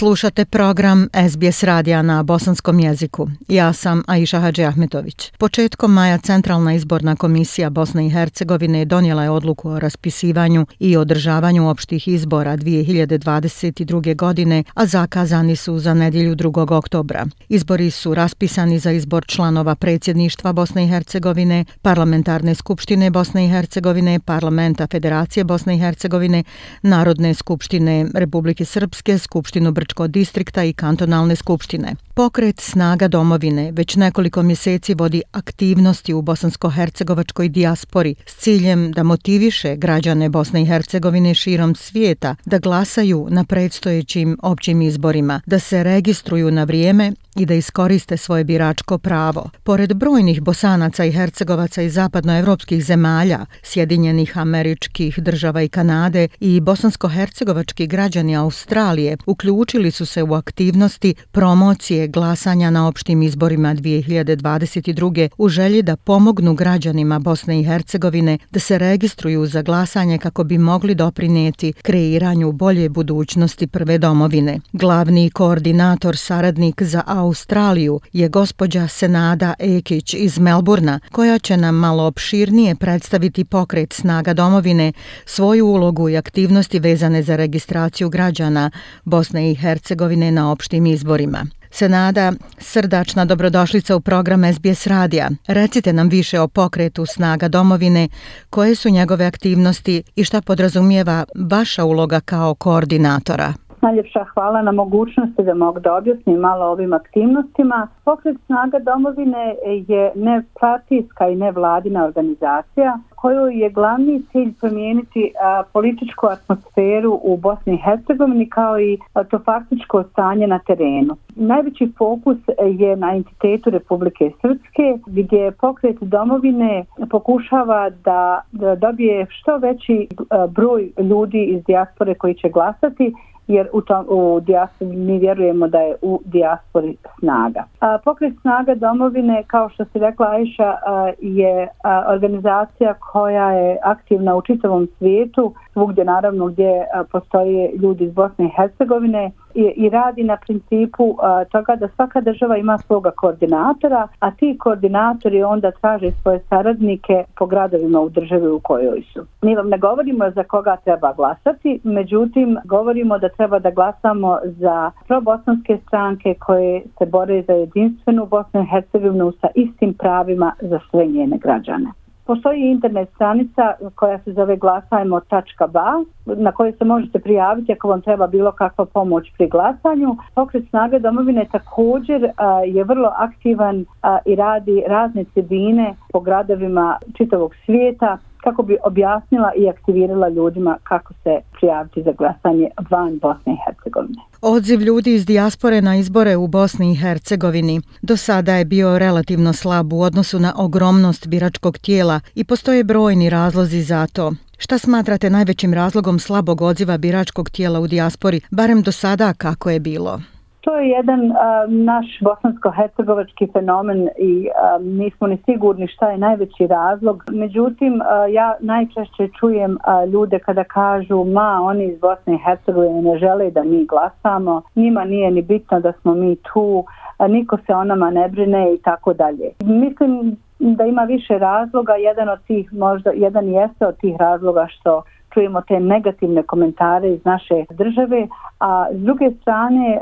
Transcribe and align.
Slušate 0.00 0.44
program 0.44 1.08
SBS 1.30 1.62
radija 1.62 2.02
na 2.02 2.22
bosanskom 2.22 2.80
jeziku. 2.80 3.28
Ja 3.48 3.72
sam 3.72 4.02
Aisha 4.06 4.40
Hadži 4.40 4.64
Ahmetović. 4.64 5.32
Početkom 5.38 5.92
maja 5.92 6.18
Centralna 6.18 6.74
izborna 6.74 7.16
komisija 7.16 7.70
Bosne 7.70 8.06
i 8.06 8.10
Hercegovine 8.10 8.84
donijela 8.84 9.22
je 9.22 9.30
odluku 9.30 9.70
o 9.70 9.78
raspisivanju 9.78 10.66
i 10.78 10.96
održavanju 10.96 11.68
opštih 11.68 12.08
izbora 12.08 12.56
2022. 12.56 14.16
godine, 14.16 14.64
a 14.74 14.86
zakazani 14.86 15.56
su 15.56 15.78
za 15.78 15.94
nedjelju 15.94 16.36
2. 16.36 16.72
oktobra. 16.72 17.26
Izbori 17.48 17.90
su 17.90 18.14
raspisani 18.14 18.78
za 18.78 18.90
izbor 18.90 19.26
članova 19.26 19.74
predsjedništva 19.74 20.52
Bosne 20.52 20.84
i 20.84 20.88
Hercegovine, 20.88 21.64
parlamentarne 21.82 22.54
skupštine 22.54 23.10
Bosne 23.10 23.46
i 23.46 23.48
Hercegovine, 23.48 24.20
parlamenta 24.20 24.86
Federacije 24.86 25.44
Bosne 25.44 25.76
i 25.76 25.78
Hercegovine, 25.78 26.44
Narodne 26.82 27.34
skupštine 27.34 28.06
Republike 28.14 28.64
Srpske, 28.64 29.18
skupštinu 29.18 29.72
Brčko 29.90 30.06
distrikta 30.06 30.64
i 30.64 30.72
kantonalne 30.72 31.36
skupštine. 31.36 31.94
Pokret 32.14 32.60
Snaga 32.60 33.08
domovine 33.08 33.72
već 33.72 33.96
nekoliko 33.96 34.42
mjeseci 34.42 34.94
vodi 34.94 35.22
aktivnosti 35.32 36.14
u 36.14 36.22
bosansko-hercegovačkoj 36.22 37.48
dijaspori 37.48 38.14
s 38.26 38.36
ciljem 38.36 38.92
da 38.92 39.02
motiviše 39.02 39.76
građane 39.76 40.28
Bosne 40.28 40.62
i 40.62 40.66
Hercegovine 40.66 41.34
širom 41.34 41.74
svijeta 41.74 42.34
da 42.44 42.58
glasaju 42.58 43.26
na 43.30 43.44
predstojećim 43.44 44.38
općim 44.42 44.82
izborima, 44.82 45.40
da 45.46 45.58
se 45.58 45.82
registruju 45.82 46.50
na 46.50 46.64
vrijeme 46.64 47.12
i 47.36 47.46
da 47.46 47.54
iskoriste 47.54 48.16
svoje 48.16 48.44
biračko 48.44 48.98
pravo. 48.98 49.50
Pored 49.62 49.94
brojnih 49.94 50.42
bosanaca 50.42 51.04
i 51.04 51.12
hercegovaca 51.12 51.82
iz 51.82 51.94
zapadnoevropskih 51.94 52.84
zemalja, 52.84 53.46
Sjedinjenih 53.62 54.38
američkih 54.38 55.18
država 55.18 55.62
i 55.62 55.68
Kanade 55.68 56.28
i 56.40 56.60
bosansko-hercegovački 56.60 57.86
građani 57.86 58.36
Australije 58.36 59.16
uključili 59.26 59.90
su 59.90 60.06
se 60.06 60.22
u 60.22 60.34
aktivnosti 60.34 61.14
promocije 61.32 62.08
glasanja 62.08 62.70
na 62.70 62.88
opštim 62.88 63.22
izborima 63.22 63.74
2022. 63.74 65.28
u 65.38 65.48
želji 65.48 65.82
da 65.82 65.96
pomognu 65.96 66.54
građanima 66.54 67.18
Bosne 67.18 67.60
i 67.60 67.64
Hercegovine 67.64 68.38
da 68.50 68.60
se 68.60 68.78
registruju 68.78 69.46
za 69.46 69.62
glasanje 69.62 70.18
kako 70.18 70.44
bi 70.44 70.58
mogli 70.58 70.94
doprinijeti 70.94 71.72
kreiranju 71.72 72.52
bolje 72.52 72.88
budućnosti 72.88 73.66
prve 73.66 73.98
domovine. 73.98 74.60
Glavni 74.72 75.30
koordinator 75.30 76.16
saradnik 76.16 76.82
za 76.82 77.02
Australiju 77.20 78.00
je 78.12 78.28
gospođa 78.28 78.88
Senada 78.88 79.54
Ekić 79.58 80.14
iz 80.14 80.38
Melburna, 80.38 81.00
koja 81.12 81.38
će 81.38 81.56
nam 81.56 81.74
malo 81.74 82.04
opširnije 82.04 82.74
predstaviti 82.74 83.44
pokret 83.44 83.92
snaga 83.92 84.34
domovine, 84.34 84.92
svoju 85.26 85.66
ulogu 85.66 86.08
i 86.08 86.16
aktivnosti 86.16 86.78
vezane 86.78 87.22
za 87.22 87.36
registraciju 87.36 88.08
građana 88.08 88.70
Bosne 89.04 89.50
i 89.50 89.54
Hercegovine 89.54 90.30
na 90.30 90.52
opštim 90.52 90.86
izborima. 90.86 91.46
Senada, 91.70 92.32
srdačna 92.58 93.24
dobrodošlica 93.24 93.96
u 93.96 94.00
program 94.00 94.54
SBS 94.54 94.86
Radija. 94.86 95.30
Recite 95.46 95.92
nam 95.92 96.08
više 96.08 96.40
o 96.40 96.48
pokretu 96.48 97.06
Snaga 97.06 97.48
domovine, 97.48 98.08
koje 98.50 98.74
su 98.74 98.90
njegove 98.90 99.26
aktivnosti 99.26 100.02
i 100.16 100.24
šta 100.24 100.40
podrazumijeva 100.40 101.24
vaša 101.34 101.84
uloga 101.84 102.20
kao 102.20 102.54
koordinatora. 102.54 103.54
Najljepša 103.82 104.24
hvala 104.24 104.62
na 104.62 104.72
mogućnosti 104.72 105.42
da 105.42 105.54
mogu 105.54 105.80
da 105.80 105.94
objasnim 105.96 106.36
malo 106.40 106.66
ovim 106.66 106.92
aktivnostima. 106.92 107.88
Pokret 108.04 108.36
snaga 108.46 108.78
domovine 108.78 109.54
je 109.88 110.12
nepartijska 110.14 111.28
i 111.28 111.36
nevladina 111.36 112.04
organizacija 112.04 112.98
kojoj 113.20 113.54
je 113.54 113.70
glavni 113.70 114.22
cilj 114.32 114.52
promijeniti 114.60 115.32
a, 115.42 115.62
političku 115.72 116.26
atmosferu 116.26 117.20
u 117.22 117.36
Bosni 117.36 117.74
i 117.74 117.82
Hercegovini 117.84 118.48
kao 118.48 118.80
i 118.80 118.98
a, 119.14 119.24
to 119.24 119.38
faktičko 119.38 120.02
stanje 120.02 120.46
na 120.46 120.58
terenu. 120.58 121.16
Najveći 121.36 121.92
fokus 121.98 122.36
je 122.78 122.96
na 122.96 123.14
entitetu 123.14 123.70
Republike 123.70 124.30
Srpske 124.40 124.98
gdje 125.06 125.52
pokret 125.52 125.96
domovine 126.00 126.84
pokušava 127.10 127.90
da, 127.90 128.40
da 128.52 128.74
dobije 128.74 129.26
što 129.28 129.56
veći 129.56 130.08
a, 130.30 130.46
broj 130.46 130.90
ljudi 130.98 131.44
iz 131.44 131.64
dijaspore 131.64 132.14
koji 132.14 132.34
će 132.34 132.48
glasati 132.48 133.14
jer 133.50 133.68
u, 133.72 133.80
tom, 133.80 134.06
u 134.08 134.40
dijaspori 134.40 134.96
mi 134.96 135.18
vjerujemo 135.18 135.68
da 135.68 135.78
je 135.78 135.96
u 136.02 136.20
dijaspori 136.24 136.96
snaga. 137.18 137.64
A, 137.80 137.98
pokret 138.04 138.34
snaga 138.40 138.74
domovine, 138.74 139.42
kao 139.46 139.68
što 139.68 139.84
se 139.84 139.98
rekla 139.98 140.26
Ajša, 140.30 140.76
a, 140.86 141.12
je 141.20 141.68
a, 141.82 142.04
organizacija 142.08 142.94
koja 142.94 143.52
je 143.52 143.78
aktivna 143.82 144.36
u 144.36 144.42
čitavom 144.42 144.88
svijetu, 144.98 145.54
svugdje 145.72 146.04
naravno 146.04 146.46
gdje 146.46 146.86
a, 146.94 147.04
postoje 147.12 147.72
ljudi 147.82 148.04
iz 148.04 148.12
Bosne 148.12 148.44
i 148.44 148.52
Hercegovine 148.56 149.30
i, 149.54 149.72
i 149.76 149.88
radi 149.88 150.24
na 150.24 150.36
principu 150.36 151.16
a, 151.22 151.44
toga 151.44 151.76
da 151.76 151.88
svaka 151.88 152.20
država 152.20 152.56
ima 152.56 152.78
svoga 152.78 153.10
koordinatora, 153.10 154.08
a 154.18 154.30
ti 154.30 154.56
koordinatori 154.58 155.42
onda 155.42 155.70
traže 155.70 156.10
svoje 156.22 156.40
saradnike 156.48 157.24
po 157.38 157.46
gradovima 157.46 158.00
u 158.00 158.08
državi 158.08 158.48
u 158.48 158.60
kojoj 158.60 159.02
su. 159.12 159.26
Mi 159.42 159.56
vam 159.56 159.68
ne 159.68 159.78
govorimo 159.78 160.30
za 160.30 160.44
koga 160.44 160.76
treba 160.76 161.12
glasati, 161.12 161.80
međutim 161.84 162.58
govorimo 162.64 163.18
da 163.18 163.28
treba 163.28 163.58
da 163.58 163.70
glasamo 163.70 164.38
za 164.44 164.90
probosanske 165.06 165.78
stranke 165.86 166.34
koje 166.34 166.82
se 166.98 167.06
bore 167.06 167.42
za 167.42 167.52
jedinstvenu 167.52 168.26
Bosnu 168.26 168.62
i 168.62 168.66
Hercegovinu 168.70 169.32
sa 169.40 169.48
istim 169.54 169.94
pravima 169.94 170.52
za 170.60 170.80
sve 170.90 171.06
njene 171.06 171.38
građane. 171.38 171.99
Postoji 172.30 172.70
internet 172.70 173.08
stranica 173.14 173.74
koja 173.94 174.18
se 174.18 174.32
zove 174.32 174.56
glasajmo.ba 174.56 176.04
na 176.26 176.52
kojoj 176.52 176.72
se 176.72 176.84
možete 176.84 177.18
prijaviti 177.18 177.72
ako 177.72 177.88
vam 177.88 178.00
treba 178.00 178.26
bilo 178.26 178.52
kakva 178.52 178.84
pomoć 178.84 179.32
pri 179.36 179.48
glasanju. 179.48 180.16
Pokret 180.34 180.68
snage 180.68 180.98
domovine 180.98 181.46
također 181.52 182.30
a, 182.36 182.60
je 182.66 182.84
vrlo 182.84 183.12
aktivan 183.16 183.84
a, 184.02 184.18
i 184.26 184.34
radi 184.36 184.82
razne 184.88 185.24
cedine 185.34 185.94
po 186.12 186.20
gradovima 186.20 186.98
čitavog 187.16 187.54
svijeta 187.64 188.18
kako 188.36 188.62
bi 188.62 188.76
objasnila 188.84 189.52
i 189.56 189.68
aktivirala 189.68 190.28
ljudima 190.28 190.76
kako 190.82 191.14
se 191.14 191.40
prijaviti 191.52 192.02
za 192.02 192.12
glasanje 192.12 192.70
van 192.90 193.18
Bosne 193.18 193.52
i 193.52 193.58
Hercegovine. 193.66 194.29
Odziv 194.42 194.80
ljudi 194.80 195.14
iz 195.14 195.26
dijaspore 195.26 195.80
na 195.80 195.96
izbore 195.96 196.36
u 196.36 196.46
Bosni 196.46 196.92
i 196.92 196.96
Hercegovini 196.96 197.80
do 198.02 198.16
sada 198.16 198.54
je 198.54 198.64
bio 198.64 198.98
relativno 198.98 199.52
slab 199.52 199.92
u 199.92 200.02
odnosu 200.02 200.38
na 200.38 200.54
ogromnost 200.56 201.26
biračkog 201.26 201.78
tijela 201.78 202.20
i 202.34 202.44
postoje 202.44 202.84
brojni 202.84 203.30
razlozi 203.30 203.82
za 203.82 204.06
to. 204.06 204.32
Šta 204.58 204.78
smatrate 204.78 205.30
najvećim 205.30 205.74
razlogom 205.74 206.18
slabog 206.18 206.62
odziva 206.62 206.98
biračkog 206.98 207.50
tijela 207.50 207.80
u 207.80 207.86
dijaspori, 207.86 208.40
barem 208.50 208.82
do 208.82 208.92
sada 208.92 209.32
kako 209.32 209.70
je 209.70 209.80
bilo? 209.80 210.20
To 210.60 210.78
je 210.78 210.88
jedan 210.88 211.20
uh, 211.30 211.36
naš 211.68 212.06
bosansko-hercegovački 212.20 213.52
fenomen 213.52 214.08
i 214.18 214.48
uh, 214.48 214.86
nismo 214.86 215.26
ni 215.26 215.38
sigurni 215.44 215.88
šta 215.88 216.10
je 216.10 216.18
najveći 216.18 216.66
razlog. 216.66 217.24
Međutim, 217.30 217.94
uh, 217.94 218.32
ja 218.32 218.54
najčešće 218.60 219.28
čujem 219.40 219.72
uh, 219.72 220.12
ljude 220.12 220.38
kada 220.38 220.64
kažu 220.64 221.24
ma 221.24 221.60
oni 221.62 221.84
iz 221.84 222.00
Bosne 222.00 222.34
i 222.34 222.38
Hercegovine 222.44 223.02
ne 223.02 223.18
žele 223.18 223.50
da 223.50 223.62
mi 223.62 223.86
glasamo, 223.86 224.62
njima 224.76 225.04
nije 225.04 225.30
ni 225.30 225.42
bitno 225.42 225.80
da 225.80 225.92
smo 225.92 226.14
mi 226.14 226.36
tu, 226.36 226.84
uh, 227.18 227.28
niko 227.28 227.56
se 227.66 227.74
o 227.74 227.84
nama 227.84 228.10
ne 228.10 228.28
brine 228.28 228.74
i 228.74 228.78
tako 228.82 229.14
dalje. 229.14 229.50
Mislim 229.64 230.36
da 230.58 230.84
ima 230.84 231.02
više 231.02 231.38
razloga, 231.38 231.92
jedan 231.92 232.28
od 232.28 232.42
tih 232.46 232.72
možda, 232.72 233.10
jedan 233.10 233.48
jeste 233.48 233.86
od 233.86 233.96
tih 233.96 234.16
razloga 234.18 234.66
što 234.70 235.02
čujemo 235.34 235.60
te 235.60 235.80
negativne 235.80 236.42
komentare 236.42 237.08
iz 237.08 237.24
naše 237.24 237.64
države, 237.70 238.28
a 238.60 238.86
s 238.92 239.00
druge 239.00 239.30
strane 239.40 240.00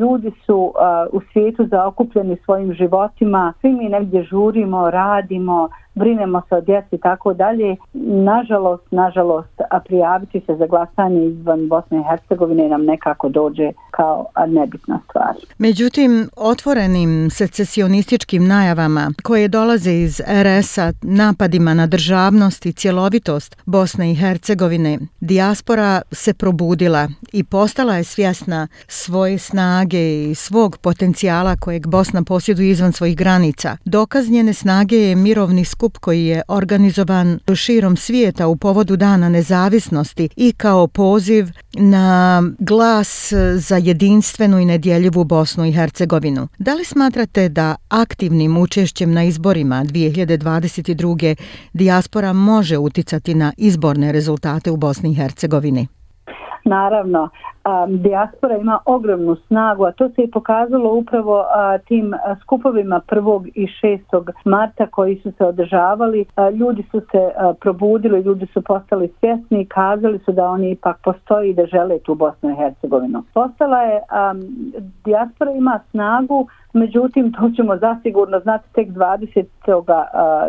ljudi 0.00 0.32
su 0.46 0.72
u 1.12 1.20
svijetu 1.32 1.66
zaokupljeni 1.66 2.36
svojim 2.44 2.72
životima, 2.72 3.52
svi 3.60 3.72
mi 3.72 3.88
negdje 3.88 4.22
žurimo, 4.22 4.90
radimo, 4.90 5.68
brinemo 5.94 6.42
se 6.48 6.54
o 6.54 6.60
djeci 6.60 6.94
i 6.96 6.98
tako 6.98 7.34
dalje. 7.34 7.76
Nažalost, 8.24 8.82
nažalost, 8.90 9.60
a 9.70 9.80
prijaviti 9.80 10.40
se 10.46 10.56
za 10.56 10.66
glasanje 10.66 11.26
izvan 11.26 11.68
Bosne 11.68 12.00
i 12.00 12.04
Hercegovine 12.10 12.68
nam 12.68 12.84
nekako 12.84 13.28
dođe 13.28 13.72
kao 13.90 14.26
nebitna 14.46 15.00
stvar. 15.10 15.34
Međutim, 15.58 16.28
otvorenim 16.36 17.30
secesionističkim 17.30 18.46
najavama 18.46 19.10
koje 19.22 19.48
dolaze 19.48 19.92
iz 19.92 20.20
RS-a 20.20 20.92
napadima 21.02 21.74
na 21.74 21.86
državnost 21.86 22.66
i 22.66 22.72
cjelovitost 22.72 23.62
Bosne 23.66 24.10
i 24.12 24.14
Hercegovine, 24.14 24.98
dijaspora 25.20 26.02
se 26.12 26.34
probudila 26.34 27.08
i 27.32 27.44
postala 27.66 27.96
je 27.96 28.04
svjesna 28.04 28.68
svoje 28.88 29.38
snage 29.38 30.30
i 30.30 30.34
svog 30.34 30.76
potencijala 30.76 31.56
kojeg 31.56 31.86
Bosna 31.86 32.22
posjeduje 32.22 32.70
izvan 32.70 32.92
svojih 32.92 33.16
granica. 33.16 33.76
Dokaz 33.84 34.30
njene 34.30 34.52
snage 34.52 34.96
je 34.96 35.16
mirovni 35.16 35.64
skup 35.64 35.98
koji 35.98 36.26
je 36.26 36.42
organizovan 36.48 37.38
širom 37.54 37.96
svijeta 37.96 38.46
u 38.46 38.56
povodu 38.56 38.96
Dana 38.96 39.28
nezavisnosti 39.28 40.28
i 40.36 40.52
kao 40.52 40.86
poziv 40.86 41.46
na 41.72 42.42
glas 42.58 43.32
za 43.56 43.76
jedinstvenu 43.76 44.58
i 44.58 44.64
nedjeljivu 44.64 45.24
Bosnu 45.24 45.66
i 45.66 45.72
Hercegovinu. 45.72 46.48
Da 46.58 46.74
li 46.74 46.84
smatrate 46.84 47.48
da 47.48 47.76
aktivnim 47.88 48.56
učešćem 48.56 49.12
na 49.12 49.24
izborima 49.24 49.84
2022. 49.84 51.36
dijaspora 51.72 52.32
može 52.32 52.78
uticati 52.78 53.34
na 53.34 53.52
izborne 53.56 54.12
rezultate 54.12 54.70
u 54.70 54.76
Bosni 54.76 55.10
i 55.10 55.14
Hercegovini? 55.14 55.86
Naravno, 56.66 57.22
um, 57.22 58.02
diaspora 58.02 58.56
ima 58.56 58.78
ogromnu 58.84 59.36
snagu, 59.36 59.84
a 59.84 59.92
to 59.92 60.08
se 60.08 60.22
je 60.22 60.30
pokazalo 60.30 60.94
upravo 60.94 61.44
a, 61.54 61.78
tim 61.78 62.14
skupovima 62.42 63.00
1. 63.08 63.50
i 63.54 63.66
6. 63.82 64.32
marta 64.44 64.86
koji 64.86 65.16
su 65.16 65.32
se 65.38 65.44
održavali. 65.44 66.24
A, 66.36 66.50
ljudi 66.50 66.84
su 66.90 67.00
se 67.00 67.30
a, 67.36 67.54
probudili, 67.60 68.20
ljudi 68.20 68.46
su 68.46 68.62
postali 68.62 69.12
svjesni 69.20 69.60
i 69.60 69.66
kazali 69.66 70.18
su 70.18 70.32
da 70.32 70.44
oni 70.44 70.70
ipak 70.70 70.96
postoji 71.04 71.50
i 71.50 71.54
da 71.54 71.66
žele 71.66 71.98
tu 71.98 72.14
Bosnu 72.14 72.50
i 72.50 72.56
Hercegovinu. 72.56 73.22
Postala 73.34 73.82
je, 73.82 74.00
um, 74.00 74.42
diaspora 75.04 75.50
ima 75.50 75.80
snagu, 75.90 76.46
Međutim, 76.76 77.32
to 77.32 77.50
ćemo 77.56 77.76
zasigurno 77.76 78.40
znati 78.40 78.72
tek 78.72 78.88
20. 78.88 79.44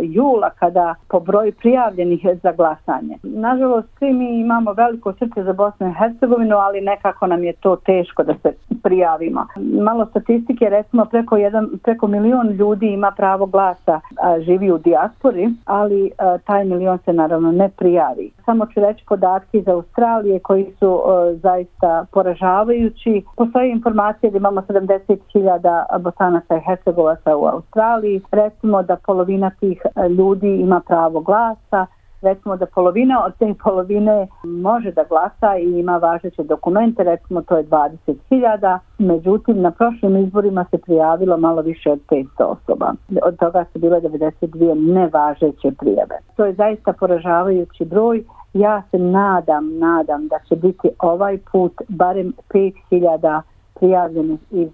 jula 0.01 0.49
kada 0.49 0.95
po 1.09 1.19
broju 1.19 1.53
prijavljenih 1.61 2.27
za 2.43 2.51
glasanje. 2.51 3.17
Nažalost, 3.23 3.87
svi 3.97 4.13
mi 4.13 4.39
imamo 4.39 4.73
veliko 4.73 5.13
srce 5.13 5.43
za 5.43 5.53
Bosnu 5.53 5.87
i 5.87 5.93
Hercegovinu, 5.93 6.55
ali 6.55 6.81
nekako 6.81 7.27
nam 7.27 7.43
je 7.43 7.53
to 7.53 7.75
teško 7.75 8.23
da 8.23 8.33
se 8.43 8.53
prijavimo. 8.83 9.47
Malo 9.81 10.05
statistike, 10.05 10.69
recimo 10.69 11.05
preko, 11.05 11.37
jedan, 11.37 11.69
preko 11.83 12.07
milion 12.07 12.47
ljudi 12.49 12.87
ima 12.87 13.11
pravo 13.17 13.45
glasa, 13.45 13.99
a, 14.21 14.39
živi 14.39 14.71
u 14.71 14.77
dijaspori, 14.77 15.49
ali 15.65 16.11
a, 16.17 16.37
taj 16.37 16.65
milion 16.65 16.97
se 17.05 17.13
naravno 17.13 17.51
ne 17.51 17.69
prijavi. 17.69 18.31
Samo 18.45 18.65
ću 18.65 18.79
reći 18.79 19.05
podatki 19.07 19.57
iz 19.57 19.67
Australije 19.67 20.39
koji 20.39 20.65
su 20.79 21.01
a, 21.05 21.33
zaista 21.33 22.05
poražavajući. 22.11 23.23
Postoje 23.37 23.71
informacije 23.71 24.31
da 24.31 24.37
imamo 24.37 24.61
70.000 24.61 25.83
bosanaca 26.17 26.57
i 26.57 26.61
hercegovaca 26.65 27.37
u 27.37 27.45
Australiji. 27.45 28.21
Recimo 28.31 28.83
da 28.83 28.95
polovina 28.95 29.49
tih 29.59 29.81
e, 29.85 30.09
ljudi 30.09 30.55
ima 30.55 30.81
pravo 30.87 31.19
glasa, 31.19 31.85
recimo 32.21 32.57
da 32.57 32.65
polovina 32.65 33.25
od 33.25 33.37
te 33.39 33.53
polovine 33.63 34.27
može 34.43 34.91
da 34.91 35.03
glasa 35.03 35.57
i 35.57 35.79
ima 35.79 35.97
važeće 35.97 36.43
dokumente, 36.43 37.03
recimo 37.03 37.41
to 37.41 37.57
je 37.57 37.63
20.000, 37.63 38.79
međutim 38.97 39.61
na 39.61 39.71
prošlim 39.71 40.17
izborima 40.17 40.65
se 40.71 40.77
prijavilo 40.77 41.37
malo 41.37 41.61
više 41.61 41.91
od 41.91 41.99
500 42.09 42.25
osoba. 42.43 42.93
Od 43.23 43.39
toga 43.39 43.65
su 43.73 43.79
bile 43.79 44.01
92 44.01 44.93
nevažeće 44.93 45.71
prijave. 45.79 46.17
To 46.35 46.45
je 46.45 46.53
zaista 46.53 46.93
poražavajući 46.93 47.85
broj. 47.85 48.23
Ja 48.53 48.81
se 48.91 48.97
nadam, 48.97 49.77
nadam 49.79 50.27
da 50.27 50.39
će 50.49 50.55
biti 50.55 50.89
ovaj 50.99 51.37
put 51.51 51.73
barem 51.87 52.33
5000 52.53 53.41
prijavljenih 53.79 54.39
iz 54.51 54.69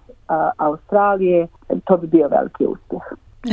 Australije. 0.58 1.48
To 1.86 1.98
bi 1.98 2.08
bio 2.08 2.28
veliki 2.28 2.66
uspjeh. 2.66 3.02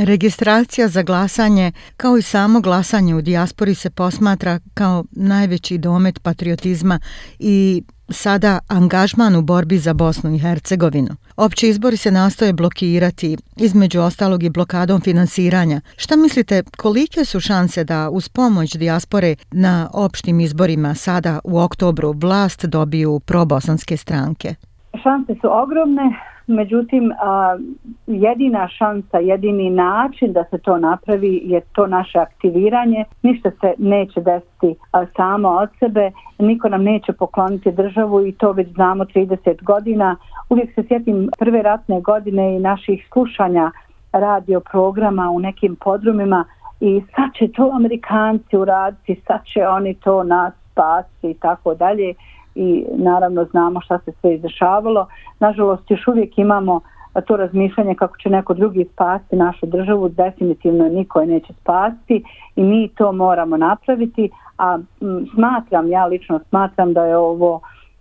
Registracija 0.05 0.87
za 0.87 1.03
glasanje, 1.03 1.71
kao 1.97 2.17
i 2.17 2.21
samo 2.21 2.61
glasanje 2.61 3.15
u 3.15 3.21
dijaspori 3.21 3.75
se 3.75 3.89
posmatra 3.89 4.59
kao 4.73 5.03
najveći 5.11 5.77
domet 5.77 6.23
patriotizma 6.23 6.99
i 7.39 7.83
sada 8.09 8.59
angažman 8.67 9.35
u 9.35 9.41
borbi 9.41 9.77
za 9.77 9.93
Bosnu 9.93 10.35
i 10.35 10.39
Hercegovinu. 10.39 11.09
Opći 11.37 11.67
izbori 11.67 11.97
se 11.97 12.11
nastoje 12.11 12.53
blokirati, 12.53 13.37
između 13.57 14.01
ostalog 14.01 14.43
i 14.43 14.49
blokadom 14.49 15.01
finansiranja. 15.01 15.81
Šta 15.97 16.15
mislite, 16.15 16.63
kolike 16.77 17.25
su 17.25 17.39
šanse 17.39 17.83
da 17.83 18.09
uz 18.09 18.29
pomoć 18.29 18.75
dijaspore 18.75 19.35
na 19.51 19.89
opštim 19.93 20.39
izborima 20.39 20.95
sada 20.95 21.39
u 21.43 21.59
oktobru 21.59 22.11
vlast 22.11 22.65
dobiju 22.65 23.19
probosanske 23.19 23.97
stranke? 23.97 24.55
Šanse 25.03 25.33
su 25.41 25.47
ogromne, 25.63 26.03
Međutim, 26.51 27.11
a, 27.11 27.57
jedina 28.07 28.67
šansa, 28.67 29.17
jedini 29.17 29.69
način 29.69 30.33
da 30.33 30.43
se 30.43 30.57
to 30.57 30.77
napravi 30.77 31.41
je 31.43 31.61
to 31.61 31.87
naše 31.87 32.19
aktiviranje. 32.19 33.05
Ništa 33.21 33.51
se 33.51 33.73
neće 33.77 34.21
desiti 34.21 34.75
a, 34.91 35.05
samo 35.15 35.49
od 35.49 35.69
sebe, 35.79 36.11
niko 36.39 36.69
nam 36.69 36.83
neće 36.83 37.13
pokloniti 37.13 37.71
državu 37.71 38.27
i 38.27 38.31
to 38.31 38.51
već 38.51 38.73
znamo 38.73 39.05
30 39.05 39.63
godina. 39.63 40.15
Uvijek 40.49 40.75
se 40.75 40.83
sjetim 40.87 41.29
prve 41.39 41.61
ratne 41.61 42.01
godine 42.01 42.55
i 42.55 42.59
naših 42.59 43.07
slušanja 43.13 43.71
radio 44.11 44.59
programa 44.59 45.29
u 45.29 45.39
nekim 45.39 45.75
podrumima 45.75 46.45
i 46.79 47.01
sad 47.15 47.33
će 47.33 47.47
to 47.47 47.71
Amerikanci 47.73 48.57
uraditi, 48.57 49.21
sad 49.27 49.45
će 49.45 49.67
oni 49.67 49.93
to 49.93 50.23
nas 50.23 50.53
spasiti 50.71 51.29
i 51.31 51.33
tako 51.33 51.75
dalje 51.75 52.13
i 52.55 52.85
naravno 52.97 53.45
znamo 53.45 53.81
šta 53.81 53.99
se 53.99 54.11
sve 54.21 54.35
izdešavalo. 54.35 55.07
Nažalost, 55.39 55.91
još 55.91 56.07
uvijek 56.07 56.37
imamo 56.37 56.81
to 57.27 57.37
razmišljanje 57.37 57.95
kako 57.95 58.17
će 58.17 58.29
neko 58.29 58.53
drugi 58.53 58.85
spasti 58.93 59.35
našu 59.35 59.65
državu, 59.65 60.09
definitivno 60.09 60.89
niko 60.89 61.19
je 61.19 61.27
neće 61.27 61.53
spasti 61.53 62.23
i 62.55 62.63
mi 62.63 62.87
to 62.87 63.11
moramo 63.11 63.57
napraviti, 63.57 64.29
a 64.57 64.79
m, 65.01 65.25
smatram, 65.35 65.89
ja 65.89 66.05
lično 66.05 66.39
smatram 66.49 66.93
da 66.93 67.05
je 67.05 67.17
ovo 67.17 67.59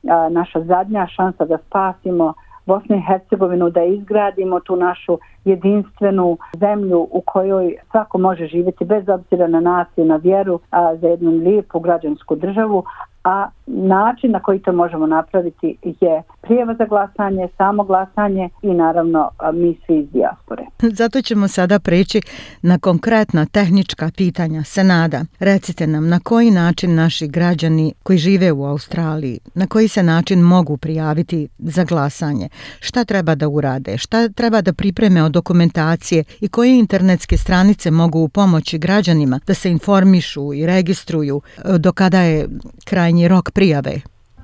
a, 0.08 0.29
naša 0.29 0.61
zadnja 0.61 1.06
šansa 1.06 1.44
da 1.44 1.58
spasimo 1.67 2.35
Bosnu 2.67 2.97
i 2.97 3.02
Hercegovinu, 3.06 3.70
da 3.70 3.82
izgradimo 3.85 4.61
tu 4.61 4.76
našu 4.76 5.19
jedinstvenu 5.44 6.38
zemlju 6.58 7.08
u 7.11 7.23
kojoj 7.26 7.76
svako 7.91 8.19
može 8.19 8.47
živjeti 8.47 8.85
bez 8.85 9.08
obzira 9.08 9.47
na 9.47 9.61
naciju, 9.61 10.05
na 10.05 10.17
vjeru, 10.17 10.61
a, 10.70 10.97
za 10.97 11.08
jednu 11.08 11.31
lijepu 11.31 11.81
građansku 11.81 12.37
državu, 12.37 12.85
a 13.25 13.49
način 13.75 14.31
na 14.31 14.40
koji 14.40 14.58
to 14.58 14.72
možemo 14.72 15.06
napraviti 15.06 15.76
je 15.82 16.22
prijeva 16.40 16.75
za 16.75 16.84
glasanje, 16.84 17.49
samo 17.56 17.84
glasanje 17.84 18.49
i 18.62 18.75
naravno 18.75 19.31
mi 19.55 19.78
svi 19.87 19.99
iz 19.99 20.11
dijaspore. 20.11 20.62
Zato 20.78 21.22
ćemo 21.22 21.49
sada 21.49 21.78
preći 21.78 22.20
na 22.62 22.78
konkretna 22.78 23.46
tehnička 23.46 24.11
pitanja. 24.17 24.62
Senada, 24.62 25.25
recite 25.38 25.87
nam 25.87 26.08
na 26.08 26.20
koji 26.20 26.50
način 26.50 26.94
naši 26.94 27.28
građani 27.28 27.94
koji 28.02 28.19
žive 28.19 28.52
u 28.52 28.64
Australiji, 28.64 29.38
na 29.55 29.67
koji 29.67 29.88
se 29.88 30.02
način 30.02 30.40
mogu 30.40 30.76
prijaviti 30.76 31.49
za 31.58 31.84
glasanje? 31.84 32.49
Šta 32.81 33.05
treba 33.05 33.34
da 33.34 33.49
urade? 33.49 33.99
Šta 33.99 34.28
treba 34.28 34.61
da 34.61 34.73
pripreme 34.73 35.23
od 35.23 35.32
dokumentacije 35.32 36.25
i 36.40 36.49
koje 36.49 36.78
internetske 36.78 37.37
stranice 37.37 37.90
mogu 37.90 38.19
u 38.19 38.28
pomoći 38.28 38.78
građanima 38.78 39.40
da 39.46 39.55
se 39.55 39.70
informišu 39.70 40.55
i 40.55 40.66
registruju 40.66 41.43
e, 41.58 41.78
do 41.78 41.93
kada 41.93 42.20
je 42.20 42.49
krajnji 42.84 43.28
rok 43.28 43.50
prijave? 43.60 43.94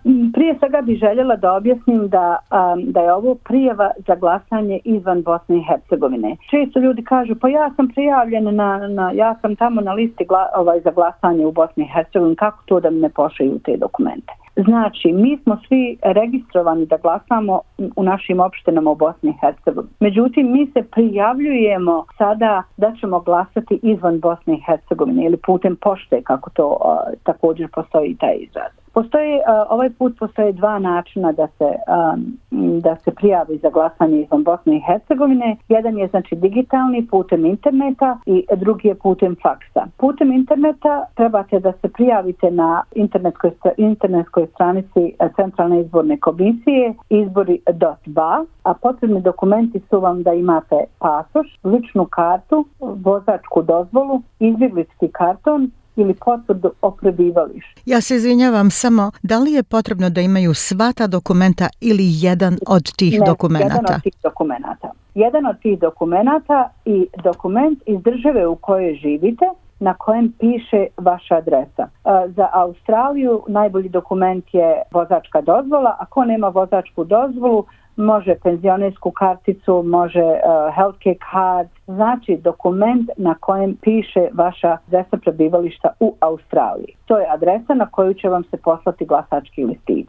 Mm, 0.04 0.32
prije 0.32 0.54
svega 0.58 0.80
bih 0.80 0.98
željela 0.98 1.36
da 1.36 1.52
objasnim 1.52 2.08
da, 2.08 2.26
um, 2.36 2.92
da 2.92 3.00
je 3.00 3.12
ovo 3.12 3.34
prijava 3.34 3.90
za 4.06 4.14
glasanje 4.14 4.80
izvan 4.84 5.22
Bosne 5.22 5.56
i 5.56 5.64
Hercegovine. 5.68 6.36
Često 6.50 6.80
ljudi 6.80 7.02
kažu, 7.04 7.34
pa 7.40 7.48
ja 7.48 7.70
sam 7.76 7.88
prijavljen 7.88 8.54
na, 8.54 8.88
na 8.88 9.10
ja 9.14 9.34
sam 9.40 9.56
tamo 9.56 9.80
na 9.80 9.92
listi 9.92 10.24
gla, 10.24 10.46
ovaj, 10.56 10.80
za 10.80 10.90
glasanje 10.90 11.46
u 11.46 11.52
Bosni 11.52 11.84
i 11.84 11.93
Hercegovini, 11.94 12.36
kako 12.36 12.62
to 12.67 12.81
da 12.81 12.91
mi 12.91 13.00
ne 13.00 13.08
pošaju 13.08 13.58
te 13.64 13.76
dokumente? 13.76 14.32
Znači, 14.56 15.12
mi 15.12 15.38
smo 15.43 15.58
svi 15.69 15.96
registrovani 16.02 16.86
da 16.86 16.96
glasamo 16.96 17.60
u 17.96 18.02
našim 18.02 18.41
opštenama 18.41 18.91
u 18.91 18.94
Bosni 18.94 19.31
i 19.31 19.38
Hercegovini. 19.41 19.94
Međutim, 20.00 20.52
mi 20.52 20.67
se 20.67 20.82
prijavljujemo 20.82 22.05
sada 22.19 22.62
da 22.76 22.93
ćemo 23.00 23.20
glasati 23.20 23.81
izvan 23.82 24.20
Bosne 24.20 24.55
i 24.55 24.62
Hercegovine 24.67 25.24
ili 25.24 25.36
putem 25.36 25.76
pošte, 25.76 26.22
kako 26.22 26.50
to 26.50 26.67
uh, 26.69 26.79
također 27.22 27.69
postoji 27.74 28.17
taj 28.20 28.36
izraz. 28.41 28.85
Postoji, 28.96 29.34
uh, 29.34 29.43
ovaj 29.69 29.91
put 29.91 30.19
postoje 30.19 30.53
dva 30.53 30.79
načina 30.79 31.32
da 31.32 31.46
se, 31.58 31.65
um, 31.65 32.38
da 32.81 32.96
se 32.96 33.10
prijavi 33.10 33.58
za 33.58 33.70
glasanje 33.70 34.20
izvan 34.20 34.43
Bosne 34.43 34.76
i 34.76 34.82
Hercegovine. 34.86 35.56
Jedan 35.69 35.98
je 35.98 36.08
znači 36.08 36.36
digitalni 36.36 37.06
putem 37.06 37.46
interneta 37.46 38.19
i 38.26 38.46
drugi 38.56 38.88
je 38.88 38.94
putem 38.94 39.36
faksa. 39.43 39.86
Putem 39.96 40.32
interneta 40.32 41.05
trebate 41.15 41.60
da 41.60 41.72
se 41.72 41.88
prijavite 41.88 42.50
na 42.50 42.82
internetskoj, 42.94 43.50
internetskoj 43.76 44.46
stranici 44.46 45.00
e, 45.19 45.29
Centralne 45.36 45.81
izborne 45.81 46.17
komisije 46.20 46.94
izbori.ba, 47.08 48.44
a 48.62 48.74
potrebni 48.74 49.20
dokumenti 49.20 49.81
su 49.91 50.00
vam 50.00 50.22
da 50.22 50.32
imate 50.32 50.76
pasoš, 50.98 51.46
ličnu 51.65 52.05
kartu, 52.05 52.65
vozačku 52.81 53.62
dozvolu, 53.62 54.22
izbjeglički 54.41 55.08
karton 55.12 55.70
ili 55.96 56.15
potvrdu 56.24 56.70
o 56.82 56.91
prebivalištu. 56.91 57.81
Ja 57.86 58.00
se 58.00 58.17
izvinjavam 58.17 58.70
samo, 58.70 59.10
da 59.22 59.38
li 59.38 59.53
je 59.53 59.62
potrebno 59.62 60.10
da 60.10 60.20
imaju 60.20 60.55
sva 60.55 60.93
ta 60.93 61.06
dokumenta 61.06 61.69
ili 61.81 62.05
jedan 62.06 62.58
od 62.69 62.96
tih 62.96 63.20
ne, 63.20 63.26
dokumenta? 63.26 63.67
jedan 63.67 63.94
od 63.94 64.03
tih 64.03 64.15
dokumenta. 64.22 64.91
Jedan 65.15 65.46
od 65.46 65.60
tih 65.62 65.79
dokumenta 65.79 66.70
i 66.84 67.06
dokument 67.24 67.82
iz 67.86 68.03
države 68.03 68.46
u 68.46 68.56
kojoj 68.56 68.94
živite 68.94 69.44
na 69.81 69.94
kojem 69.94 70.32
piše 70.38 70.86
vaša 70.96 71.36
adresa. 71.36 71.82
E, 71.82 71.88
za 72.29 72.48
Australiju 72.53 73.43
najbolji 73.48 73.88
dokument 73.88 74.44
je 74.53 74.82
vozačka 74.93 75.41
dozvola, 75.41 75.96
ako 75.98 76.24
nema 76.24 76.48
vozačku 76.48 77.05
dozvolu, 77.05 77.65
može 77.96 78.34
penzionersku 78.43 79.10
karticu, 79.10 79.82
može 79.86 80.24
uh, 80.24 80.74
healthcare 80.74 81.19
card, 81.32 81.69
znači 81.86 82.36
dokument 82.36 83.10
na 83.17 83.34
kojem 83.41 83.76
piše 83.82 84.29
vaša 84.32 84.79
adresa 84.86 85.17
prebivališta 85.17 85.88
u 86.00 86.15
Australiji. 86.20 86.94
To 87.06 87.19
je 87.19 87.26
adresa 87.31 87.74
na 87.74 87.86
koju 87.86 88.15
će 88.15 88.29
vam 88.29 88.44
se 88.44 88.56
poslati 88.56 89.06
glasački 89.06 89.65
listić. 89.65 90.08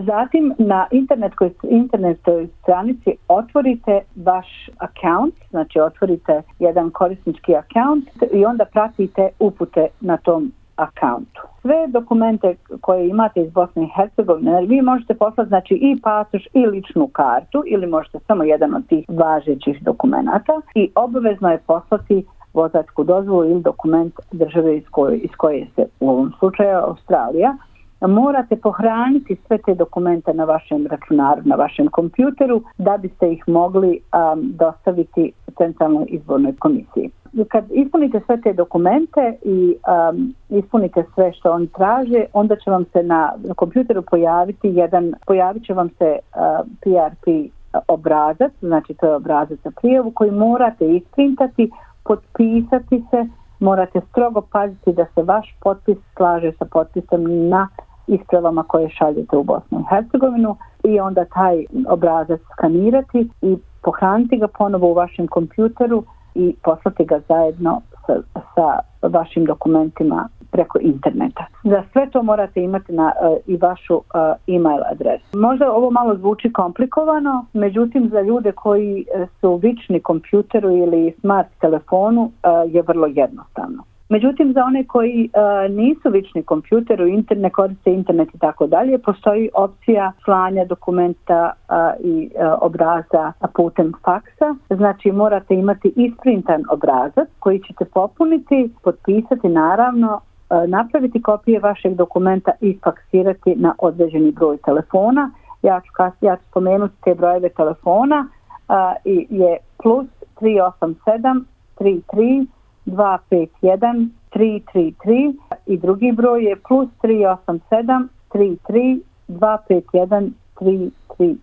Zatim 0.00 0.54
na 0.58 0.86
internetskoj 0.90 1.50
internetskoj 1.62 2.48
stranici 2.62 3.10
otvorite 3.28 4.00
vaš 4.16 4.70
account, 4.78 5.34
znači 5.50 5.80
otvorite 5.80 6.42
jedan 6.58 6.90
korisnički 6.90 7.52
account 7.54 8.08
i 8.32 8.44
onda 8.44 8.64
pratite 8.64 9.28
upute 9.38 9.86
na 10.00 10.16
tom 10.16 10.52
akauntu. 10.76 11.40
Sve 11.62 11.86
dokumente 11.88 12.56
koje 12.80 13.08
imate 13.08 13.40
iz 13.40 13.50
Bosne 13.52 13.84
i 13.84 13.90
Hercegovine, 13.96 14.66
vi 14.66 14.82
možete 14.82 15.14
poslati 15.14 15.48
znači 15.48 15.74
i 15.74 16.00
pasoš 16.02 16.46
i 16.52 16.66
ličnu 16.66 17.08
kartu 17.08 17.62
ili 17.66 17.86
možete 17.86 18.18
samo 18.26 18.44
jedan 18.44 18.74
od 18.74 18.86
tih 18.86 19.04
važećih 19.08 19.82
dokumenta 19.82 20.60
i 20.74 20.90
obavezno 20.94 21.50
je 21.50 21.62
poslati 21.66 22.24
vozačku 22.54 23.04
dozvolu 23.04 23.44
ili 23.44 23.62
dokument 23.62 24.14
države 24.32 24.76
iz 24.76 24.84
koje, 24.90 25.18
iz 25.18 25.30
koje 25.36 25.66
se 25.74 25.86
u 26.00 26.10
ovom 26.10 26.32
slučaju 26.38 26.78
Australija 26.78 27.56
morate 28.00 28.56
pohraniti 28.56 29.36
sve 29.46 29.58
te 29.58 29.74
dokumente 29.74 30.34
na 30.34 30.44
vašem 30.44 30.86
računaru, 30.86 31.42
na 31.44 31.56
vašem 31.56 31.88
kompjuteru 31.88 32.62
da 32.78 32.96
biste 32.96 33.32
ih 33.32 33.44
mogli 33.46 34.00
um, 34.00 34.52
dostaviti 34.54 35.32
centralnoj 35.58 36.06
izbornoj 36.08 36.56
komisiji. 36.58 37.10
Kad 37.48 37.64
ispunite 37.70 38.20
sve 38.26 38.40
te 38.40 38.52
dokumente 38.52 39.36
i 39.42 39.76
um, 40.10 40.34
ispunite 40.48 41.04
sve 41.14 41.32
što 41.32 41.52
oni 41.52 41.66
traže, 41.66 42.24
onda 42.32 42.56
će 42.56 42.70
vam 42.70 42.84
se 42.92 43.02
na, 43.02 43.32
na 43.44 43.54
kompjuteru 43.54 44.02
pojaviti 44.02 44.68
jedan, 44.68 45.14
pojavit 45.26 45.64
će 45.64 45.74
vam 45.74 45.88
se 45.98 46.18
uh, 46.18 46.66
PRP 46.80 47.52
obrazac, 47.88 48.52
znači 48.60 48.94
to 48.94 49.06
je 49.06 49.14
obrazac 49.14 49.58
za 49.64 49.70
prijavu 49.80 50.10
koji 50.10 50.30
morate 50.30 50.96
isprintati, 50.96 51.70
potpisati 52.04 53.04
se, 53.10 53.26
morate 53.60 54.00
strogo 54.10 54.40
paziti 54.52 54.92
da 54.92 55.06
se 55.14 55.22
vaš 55.22 55.56
potpis 55.60 55.96
slaže 56.16 56.52
sa 56.58 56.64
potpisom 56.64 57.48
na 57.48 57.68
ispravama 58.06 58.62
koje 58.62 58.88
šaljete 58.88 59.36
u 59.36 59.42
Bosnu 59.42 59.80
i 59.80 59.84
Hercegovinu 59.88 60.56
i 60.84 61.00
onda 61.00 61.24
taj 61.24 61.64
obrazac 61.88 62.40
skanirati 62.52 63.28
i 63.42 63.56
pohraniti 63.82 64.36
ga 64.36 64.48
ponovo 64.48 64.90
u 64.90 64.94
vašem 64.94 65.26
kompjuteru 65.26 66.04
i 66.34 66.54
poslati 66.64 67.04
ga 67.04 67.20
zajedno 67.28 67.80
sa, 68.06 68.14
sa 68.54 68.78
vašim 69.08 69.44
dokumentima 69.44 70.28
preko 70.50 70.78
interneta. 70.80 71.44
Za 71.64 71.82
sve 71.92 72.10
to 72.10 72.22
morate 72.22 72.62
imati 72.62 72.92
na 72.92 73.06
uh, 73.06 73.38
i 73.46 73.56
vašu 73.56 73.94
uh, 73.94 74.02
e-mail 74.46 74.80
adresu. 74.92 75.38
Možda 75.38 75.72
ovo 75.72 75.90
malo 75.90 76.16
zvuči 76.16 76.52
komplikovano, 76.52 77.44
međutim 77.52 78.08
za 78.08 78.20
ljude 78.20 78.52
koji 78.52 79.00
e, 79.14 79.26
su 79.40 79.56
vični 79.56 80.00
kompjuteru 80.00 80.70
ili 80.70 81.14
smart 81.20 81.48
telefonu 81.60 82.22
uh, 82.22 82.74
je 82.74 82.82
vrlo 82.82 83.06
jednostavno. 83.06 83.82
Međutim, 84.08 84.52
za 84.52 84.64
one 84.64 84.84
koji 84.84 85.30
e, 85.32 85.68
nisu 85.68 86.10
vični 86.10 86.42
kompjuteru, 86.42 87.06
internet, 87.06 87.52
koriste 87.52 87.92
internet 87.92 88.34
i 88.34 88.38
tako 88.38 88.66
dalje, 88.66 88.98
postoji 88.98 89.50
opcija 89.54 90.12
slanja 90.24 90.64
dokumenta 90.64 91.52
uh, 91.68 91.76
i 92.04 92.30
uh, 92.34 92.58
obraza 92.60 93.32
putem 93.54 93.92
faksa. 94.04 94.54
Znači, 94.70 95.12
morate 95.12 95.54
imati 95.54 95.92
isprintan 95.96 96.64
obrazac 96.70 97.28
koji 97.38 97.58
ćete 97.58 97.84
popuniti, 97.84 98.70
potpisati 98.82 99.48
naravno, 99.48 100.20
uh, 100.50 100.68
napraviti 100.68 101.22
kopije 101.22 101.60
vašeg 101.60 101.94
dokumenta 101.94 102.50
i 102.60 102.78
faksirati 102.84 103.54
na 103.56 103.74
određeni 103.78 104.32
broj 104.32 104.56
telefona. 104.56 105.30
Ja 105.62 105.80
ću, 105.80 105.92
kas, 105.92 106.12
ja 106.20 106.36
ću 106.36 106.42
spomenuti 106.50 106.94
te 107.04 107.14
brojeve 107.14 107.48
telefona 107.48 108.28
uh, 108.68 108.74
i 109.04 109.26
je 109.30 109.56
plus 109.82 110.06
387 110.40 111.44
33 111.80 112.46
251 112.86 114.08
333 114.32 115.34
i 115.66 115.78
drugi 115.78 116.12
broj 116.12 116.44
je 116.44 116.56
plus 116.68 116.88
387 117.02 118.08
33 118.32 119.00
251 119.28 120.30
334. 120.60 121.36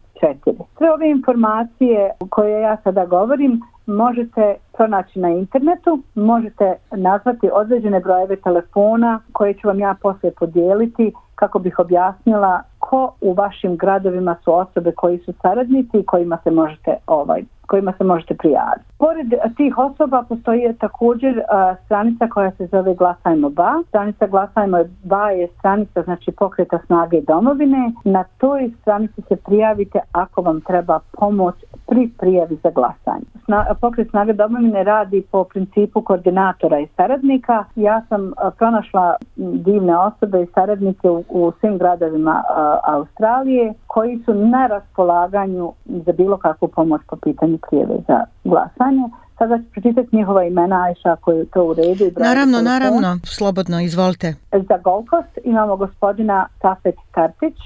Sve 0.78 0.92
ove 0.94 1.10
informacije 1.10 2.12
koje 2.30 2.62
ja 2.62 2.78
sada 2.84 3.06
govorim 3.06 3.62
možete 3.86 4.56
pronaći 4.74 5.20
na 5.20 5.30
internetu, 5.30 6.00
možete 6.16 6.76
nazvati 6.92 7.50
određene 7.54 8.00
brojeve 8.00 8.36
telefona 8.36 9.20
koje 9.32 9.54
ću 9.54 9.68
vam 9.68 9.80
ja 9.80 9.96
poslije 10.02 10.32
podijeliti 10.40 11.14
kako 11.36 11.60
bih 11.60 11.80
objasnila 11.80 12.62
ko 12.80 13.14
u 13.22 13.34
vašim 13.34 13.78
gradovima 13.78 14.36
su 14.44 14.54
osobe 14.54 14.92
koji 14.92 15.18
su 15.18 15.34
saradnici 15.42 15.98
i 15.98 16.06
kojima 16.06 16.38
se 16.44 16.52
možete 16.52 16.96
ovaj 17.08 17.44
kojima 17.68 17.94
se 17.98 18.04
možete 18.04 18.34
prijaviti. 18.34 18.94
Pored 18.98 19.34
eh, 19.34 19.38
tih 19.58 19.78
osoba 19.78 20.24
postoji 20.30 20.74
također 20.80 21.42
a, 21.50 21.76
stranica 21.86 22.28
koja 22.28 22.52
se 22.52 22.66
zove 22.66 22.96
Glasajmo 22.96 23.50
ba. 23.50 23.74
Stranica 23.88 24.28
Glasajmo 24.28 24.78
ba 25.04 25.30
je 25.30 25.48
stranica 25.60 26.02
znači 26.02 26.32
pokreta 26.32 26.80
snage 26.86 27.22
domovine. 27.22 27.92
Na 28.04 28.24
toj 28.38 28.72
stranici 28.82 29.22
se 29.28 29.36
prijavite 29.36 30.00
ako 30.12 30.42
vam 30.42 30.62
treba 30.62 31.00
pomoć 31.12 31.56
pri 31.88 32.10
prijavi 32.20 32.58
za 32.64 32.70
glasanje. 32.70 33.26
Sna, 33.46 33.66
pokret 33.82 34.10
snage 34.10 34.34
domovine 34.34 34.84
radi 34.84 35.24
po 35.32 35.44
principu 35.44 36.02
koordinatora 36.02 36.80
i 36.80 36.88
saradnika. 36.96 37.66
Ja 37.76 38.02
sam 38.10 38.34
a, 38.38 38.52
pronašla 38.52 39.16
divne 39.36 39.98
osobe 39.98 40.44
i 40.44 40.48
saradnike 40.54 41.10
u, 41.10 41.24
u 41.30 41.52
svim 41.60 41.78
gradovima 41.78 42.44
a, 42.50 42.80
Australije 42.84 43.74
koji 43.88 44.20
su 44.26 44.34
na 44.34 44.68
raspolaganju 44.68 45.74
za 45.86 46.12
bilo 46.12 46.38
kakvu 46.38 46.68
pomoć 46.68 47.02
po 47.08 47.16
pitanju 47.16 47.53
prijeve 47.58 47.96
za 48.08 48.20
glasanje. 48.44 49.10
Sada 49.38 49.58
ću 49.58 49.64
pročitati 49.74 50.16
njihova 50.16 50.44
imena, 50.44 50.84
Ajša, 50.84 51.12
ako 51.12 51.32
je 51.32 51.46
to 51.46 51.64
u 51.64 51.74
redu. 51.74 52.06
Naravno, 52.18 52.58
telefon. 52.58 52.64
naravno, 52.64 53.20
slobodno, 53.24 53.82
izvolite. 53.82 54.34
Za 54.52 54.78
Golkost 54.78 55.40
imamo 55.44 55.76
gospodina 55.76 56.48
Tafet 56.60 56.96
Kartić, 57.12 57.58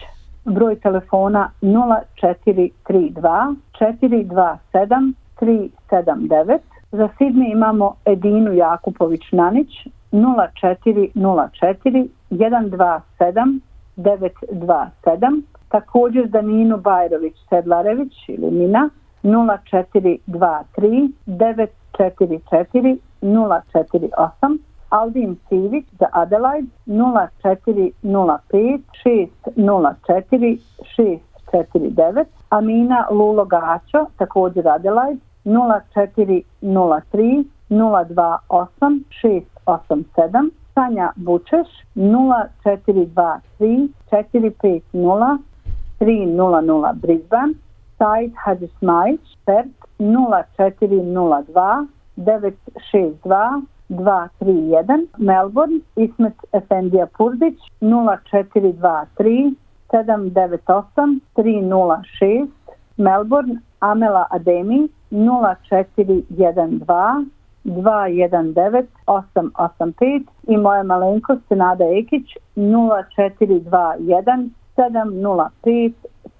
broj 0.45 0.79
telefona 0.79 1.51
0432 1.61 3.55
427 3.79 5.13
379. 5.41 6.59
Za 6.91 7.09
Sidni 7.17 7.51
imamo 7.51 7.95
Edinu 8.05 8.51
Jakupović-Nanić 8.51 9.87
0404 10.11 12.07
127 12.31 13.59
927. 13.97 15.41
Također 15.69 16.29
za 16.31 16.41
Ninu 16.41 16.77
Bajrović-Sedlarević 16.77 18.13
ili 18.27 18.51
Nina 18.51 18.89
0423 19.27 21.11
944 21.25 22.97
048 23.21 24.59
Aldin 24.89 25.35
Civić 25.49 25.85
za 25.99 26.05
Adelaide 26.11 26.67
0405 26.85 28.81
604 29.05 30.57
649 30.97 32.25
Amina 32.49 33.07
Lulo 33.11 33.45
Gačo 33.45 34.05
također 34.17 34.67
Adelaide 34.67 35.19
0403 35.45 37.43
028 37.69 39.03
687 39.65 40.49
Sanja 40.73 41.11
Bučeš 41.15 41.67
0423 41.95 43.89
450 44.11 45.37
300 45.99 46.93
Brisbane 46.93 47.53
sajt 47.97 48.31
Hadis 48.35 48.71
Majić, 48.81 49.37
PERT 49.45 49.67
0402 49.99 51.87
962 52.15 53.61
231, 53.89 55.07
Melbourne, 55.17 55.79
Ismet 55.95 56.35
Efendija 56.51 57.07
Purdić 57.17 57.59
0423 57.81 59.53
798 59.91 61.19
306, 61.35 62.47
Melbourne, 62.97 63.55
Amela 63.79 64.27
Ademi 64.29 64.89
0412 65.11 67.25
219 67.63 68.87
885 69.07 70.23
i 70.47 70.57
moja 70.57 70.83
malenkost 70.83 71.49
Nada 71.49 71.85
Ekić 71.85 72.37
0421 72.55 74.49
705 74.75 75.93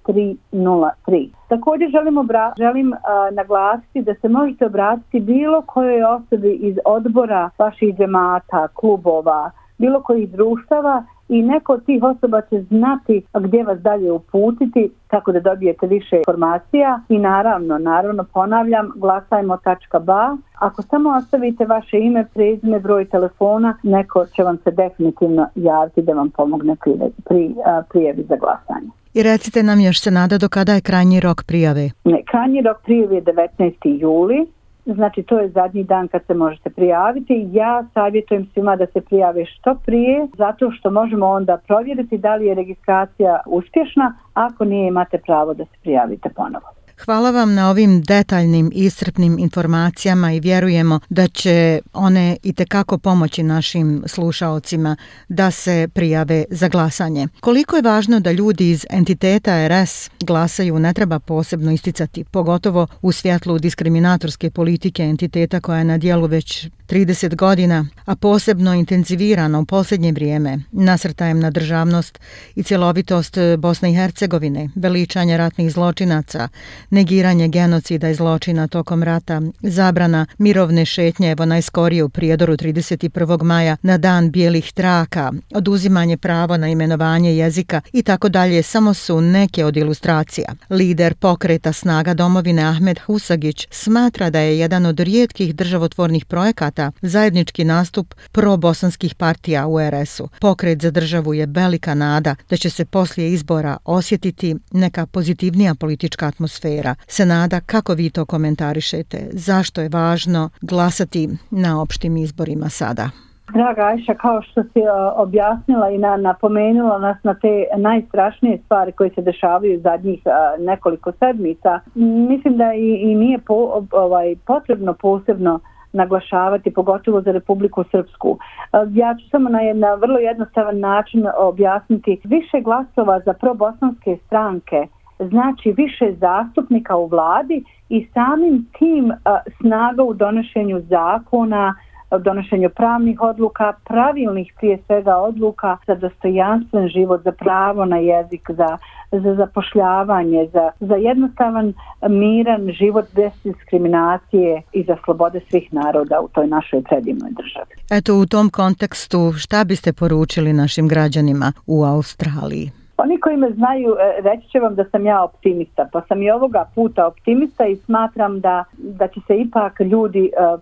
303. 0.08 1.28
Također 1.48 1.90
želim, 1.90 2.18
obra 2.18 2.52
želim 2.58 2.92
uh, 2.92 2.98
naglasiti 3.36 4.02
da 4.02 4.14
se 4.14 4.28
možete 4.28 4.66
obratiti 4.66 5.20
bilo 5.20 5.62
kojoj 5.62 6.02
osobi 6.02 6.52
iz 6.52 6.76
odbora 6.84 7.50
vaših 7.58 7.96
džemata, 7.96 8.68
klubova, 8.74 9.50
bilo 9.78 10.02
kojih 10.02 10.30
društava 10.30 11.04
i 11.28 11.42
neko 11.42 11.72
od 11.72 11.84
tih 11.84 12.02
osoba 12.02 12.40
će 12.40 12.62
znati 12.62 13.22
gdje 13.34 13.64
vas 13.64 13.78
dalje 13.78 14.12
uputiti 14.12 14.90
kako 15.06 15.32
da 15.32 15.40
dobijete 15.40 15.86
više 15.86 16.16
informacija 16.16 17.00
i 17.08 17.18
naravno, 17.18 17.78
naravno 17.78 18.24
ponavljam, 18.32 18.90
glasajmo.ba. 18.96 20.36
Ako 20.58 20.82
samo 20.82 21.10
ostavite 21.10 21.64
vaše 21.64 21.98
ime, 21.98 22.26
prezime, 22.34 22.80
broj 22.80 23.04
telefona, 23.04 23.76
neko 23.82 24.26
će 24.26 24.42
vam 24.42 24.58
se 24.64 24.70
definitivno 24.70 25.48
javiti 25.54 26.02
da 26.02 26.12
vam 26.12 26.30
pomogne 26.30 26.76
pri, 26.76 26.92
pri 27.24 27.54
prijevi 27.90 28.22
za 28.28 28.36
glasanje. 28.36 28.97
I 29.14 29.22
recite 29.22 29.62
nam 29.62 29.80
još 29.80 30.00
se 30.00 30.10
nada 30.10 30.38
do 30.38 30.48
kada 30.48 30.72
je 30.72 30.80
krajnji 30.80 31.20
rok 31.20 31.42
prijave? 31.46 31.90
Ne, 32.04 32.22
krajnji 32.30 32.60
rok 32.62 32.82
prijave 32.84 33.16
je 33.16 33.22
19. 33.22 34.00
juli. 34.00 34.46
Znači 34.86 35.22
to 35.22 35.38
je 35.38 35.48
zadnji 35.48 35.84
dan 35.84 36.08
kad 36.08 36.22
se 36.26 36.34
možete 36.34 36.70
prijaviti. 36.70 37.48
Ja 37.52 37.84
savjetujem 37.94 38.50
svima 38.54 38.76
da 38.76 38.86
se 38.86 39.00
prijave 39.00 39.44
što 39.46 39.74
prije 39.86 40.28
zato 40.38 40.70
što 40.70 40.90
možemo 40.90 41.26
onda 41.26 41.58
provjeriti 41.66 42.18
da 42.18 42.34
li 42.34 42.46
je 42.46 42.54
registracija 42.54 43.40
uspješna. 43.46 44.14
Ako 44.34 44.64
nije 44.64 44.88
imate 44.88 45.18
pravo 45.18 45.54
da 45.54 45.64
se 45.64 45.76
prijavite 45.82 46.28
ponovo. 46.28 46.77
Hvala 47.04 47.30
vam 47.30 47.54
na 47.54 47.70
ovim 47.70 48.02
detaljnim 48.02 48.70
i 48.74 48.84
iscrpnim 48.84 49.38
informacijama 49.38 50.32
i 50.32 50.40
vjerujemo 50.40 51.00
da 51.08 51.28
će 51.28 51.80
one 51.92 52.36
i 52.42 52.52
tekako 52.52 52.98
pomoći 52.98 53.42
našim 53.42 54.02
slušaocima 54.06 54.96
da 55.28 55.50
se 55.50 55.88
prijave 55.94 56.44
za 56.50 56.68
glasanje. 56.68 57.28
Koliko 57.40 57.76
je 57.76 57.82
važno 57.82 58.20
da 58.20 58.32
ljudi 58.32 58.70
iz 58.70 58.86
entiteta 58.90 59.68
RS 59.68 60.10
glasaju 60.20 60.78
ne 60.78 60.94
treba 60.94 61.18
posebno 61.18 61.72
isticati, 61.72 62.24
pogotovo 62.24 62.86
u 63.02 63.12
svjetlu 63.12 63.58
diskriminatorske 63.58 64.50
politike 64.50 65.02
entiteta 65.02 65.60
koja 65.60 65.78
je 65.78 65.84
na 65.84 65.98
dijelu 65.98 66.26
već 66.26 66.68
30 66.88 67.34
godina, 67.34 67.86
a 68.04 68.16
posebno 68.16 68.74
intenzivirano 68.74 69.60
u 69.60 69.64
posljednje 69.64 70.12
vrijeme, 70.12 70.58
nasrtajem 70.72 71.40
na 71.40 71.50
državnost 71.50 72.18
i 72.54 72.62
cjelovitost 72.62 73.38
Bosne 73.58 73.90
i 73.90 73.94
Hercegovine, 73.94 74.68
veličanje 74.74 75.36
ratnih 75.36 75.72
zločinaca, 75.72 76.48
negiranje 76.90 77.48
genocida 77.48 78.08
i 78.08 78.14
zločina 78.14 78.68
tokom 78.68 79.02
rata, 79.02 79.42
zabrana 79.62 80.26
mirovne 80.38 80.84
šetnje 80.84 81.30
evo 81.30 81.44
najskorije 81.44 82.04
u 82.04 82.08
Prijedoru 82.08 82.56
31. 82.56 83.42
maja 83.42 83.76
na 83.82 83.98
dan 83.98 84.30
bijelih 84.30 84.72
traka, 84.72 85.32
oduzimanje 85.54 86.16
pravo 86.16 86.56
na 86.56 86.68
imenovanje 86.68 87.36
jezika 87.36 87.80
i 87.92 88.02
tako 88.02 88.28
dalje 88.28 88.62
samo 88.62 88.94
su 88.94 89.20
neke 89.20 89.64
od 89.64 89.76
ilustracija. 89.76 90.54
Lider 90.70 91.14
pokreta 91.14 91.72
snaga 91.72 92.14
domovine 92.14 92.62
Ahmed 92.62 92.98
Husagić 93.06 93.68
smatra 93.70 94.30
da 94.30 94.38
je 94.40 94.58
jedan 94.58 94.86
od 94.86 95.00
rijetkih 95.00 95.54
državotvornih 95.54 96.24
projekata 96.24 96.77
zajednički 97.02 97.64
nastup 97.64 98.14
pro-bosanskih 98.32 99.14
partija 99.14 99.66
u 99.66 99.74
RS-u. 99.90 100.28
Pokret 100.40 100.82
za 100.82 100.90
državu 100.90 101.34
je 101.34 101.46
velika 101.46 101.94
nada 101.94 102.34
da 102.50 102.56
će 102.56 102.70
se 102.70 102.84
poslije 102.84 103.32
izbora 103.32 103.76
osjetiti 103.84 104.56
neka 104.72 105.06
pozitivnija 105.06 105.74
politička 105.74 106.26
atmosfera. 106.26 106.94
Senada, 107.06 107.60
kako 107.60 107.94
vi 107.94 108.10
to 108.10 108.24
komentarišete? 108.26 109.18
Zašto 109.32 109.80
je 109.80 109.88
važno 109.88 110.50
glasati 110.62 111.28
na 111.50 111.82
opštim 111.82 112.16
izborima 112.16 112.68
sada? 112.68 113.10
Draga 113.52 113.82
Ajša, 113.82 114.14
kao 114.14 114.42
što 114.42 114.62
si 114.62 114.78
e, 114.78 114.90
objasnila 115.16 115.90
i 115.90 115.98
na, 115.98 116.16
napomenula 116.16 116.98
nas 116.98 117.16
na 117.22 117.34
te 117.34 117.64
najstrašnije 117.76 118.58
stvari 118.64 118.92
koje 118.92 119.10
se 119.10 119.22
dešavaju 119.22 119.80
zadnjih 119.80 120.22
e, 120.24 120.30
nekoliko 120.62 121.12
sedmica, 121.12 121.80
mislim 122.28 122.56
da 122.56 122.74
i, 122.74 123.10
i 123.10 123.14
nije 123.14 123.38
po, 123.38 123.86
ovaj, 123.92 124.36
potrebno 124.46 124.94
posebno 124.94 125.60
naglašavati, 125.92 126.74
pogotovo 126.74 127.20
za 127.20 127.32
Republiku 127.32 127.84
Srpsku. 127.90 128.38
E, 128.38 128.76
ja 128.92 129.14
ću 129.14 129.28
samo 129.30 129.48
na, 129.48 129.58
na 129.74 129.94
vrlo 129.94 130.18
jednostavan 130.18 130.80
način 130.80 131.26
objasniti 131.38 132.20
više 132.24 132.60
glasova 132.60 133.20
za 133.20 133.32
probosanske 133.32 134.16
stranke 134.26 134.86
znači 135.18 135.72
više 135.76 136.14
zastupnika 136.20 136.96
u 136.96 137.06
vladi 137.06 137.64
i 137.88 138.08
samim 138.14 138.66
tim 138.78 139.10
e, 139.10 139.16
snaga 139.60 140.02
u 140.02 140.14
donošenju 140.14 140.80
zakona, 140.80 141.74
donošenju 142.10 142.70
pravnih 142.70 143.20
odluka, 143.20 143.72
pravilnih 143.84 144.52
prije 144.56 144.78
svega 144.86 145.16
odluka 145.16 145.76
za 145.86 145.94
dostojanstven 145.94 146.88
život, 146.88 147.20
za 147.24 147.32
pravo 147.32 147.84
na 147.84 147.96
jezik, 147.96 148.50
za, 148.50 148.78
za 149.12 149.34
zapošljavanje, 149.34 150.48
za, 150.52 150.70
za 150.80 150.94
jednostavan 150.94 151.68
eh, 151.68 152.08
miran 152.08 152.68
život 152.72 153.04
bez 153.14 153.32
diskriminacije 153.44 154.62
i 154.72 154.84
za 154.84 154.96
slobode 155.04 155.40
svih 155.50 155.72
naroda 155.72 156.20
u 156.20 156.28
toj 156.28 156.46
našoj 156.46 156.82
predivnoj 156.82 157.30
državi. 157.30 157.72
Eto 157.90 158.14
u 158.14 158.26
tom 158.26 158.50
kontekstu 158.50 159.32
šta 159.32 159.64
biste 159.64 159.92
poručili 159.92 160.52
našim 160.52 160.88
građanima 160.88 161.52
u 161.66 161.84
Australiji? 161.84 162.70
Oni 162.98 163.20
koji 163.20 163.36
me 163.36 163.50
znaju 163.50 163.96
e, 164.00 164.20
reći 164.22 164.48
će 164.48 164.60
vam 164.60 164.74
da 164.74 164.84
sam 164.84 165.06
ja 165.06 165.22
optimista, 165.24 165.88
pa 165.92 166.00
sam 166.08 166.22
i 166.22 166.30
ovoga 166.30 166.64
puta 166.74 167.06
optimista 167.06 167.66
i 167.66 167.76
smatram 167.76 168.40
da, 168.40 168.64
da 168.76 169.08
će 169.08 169.20
se 169.26 169.36
ipak 169.36 169.80
ljudi 169.80 170.24
e, 170.24 170.56